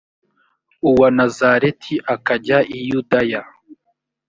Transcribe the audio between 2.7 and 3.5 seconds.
i yudaya